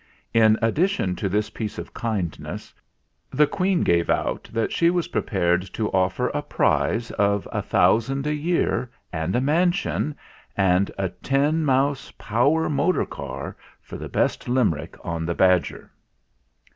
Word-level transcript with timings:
In 0.33 0.57
addition 0.63 1.15
to 1.17 1.29
this 1.29 1.51
piece 1.51 1.77
of 1.77 1.93
kindness, 1.93 2.73
the 3.29 3.45
Queen 3.45 3.83
gave 3.83 4.09
out 4.09 4.49
that 4.51 4.71
she 4.71 4.89
was 4.89 5.09
prepared 5.09 5.61
to 5.75 5.91
offer 5.91 6.29
a 6.29 6.41
prize 6.41 7.11
of 7.21 7.47
a 7.51 7.61
thousand 7.61 8.25
a 8.25 8.33
year, 8.33 8.89
and 9.13 9.35
a 9.35 9.41
mansion, 9.41 10.15
and 10.57 10.89
a 10.97 11.09
ten 11.09 11.63
mouse 11.63 12.09
power 12.17 12.67
motor 12.67 13.05
car, 13.05 13.55
for 13.79 13.95
the 13.97 14.09
best 14.09 14.49
Limerick 14.49 14.97
on 15.05 15.23
the 15.23 15.35
badger. 15.35 15.91